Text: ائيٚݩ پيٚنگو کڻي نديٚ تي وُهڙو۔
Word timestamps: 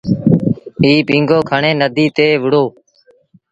ائيٚݩ 0.83 1.05
پيٚنگو 1.07 1.39
کڻي 1.49 1.71
نديٚ 1.81 2.13
تي 2.15 2.27
وُهڙو۔ 2.41 2.65